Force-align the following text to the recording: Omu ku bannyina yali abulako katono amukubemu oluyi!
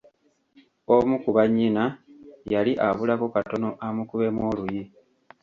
Omu 0.95 1.15
ku 1.23 1.29
bannyina 1.35 1.83
yali 2.53 2.71
abulako 2.87 3.25
katono 3.35 3.69
amukubemu 3.87 4.41
oluyi! 4.49 4.83